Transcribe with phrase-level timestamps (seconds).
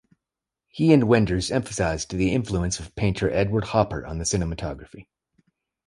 [0.67, 5.05] He and Wenders emphasized the influence of painter Edward Hopper on the cinematography.